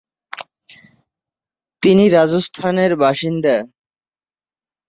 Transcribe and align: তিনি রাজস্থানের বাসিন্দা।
তিনি 1.83 2.05
রাজস্থানের 2.09 2.91
বাসিন্দা। 2.95 3.55